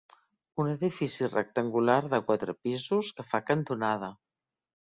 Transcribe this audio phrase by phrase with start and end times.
[0.63, 4.15] Un edifici rectangular de quatre pisos que fa cantonada.